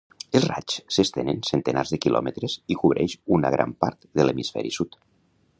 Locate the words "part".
3.87-4.13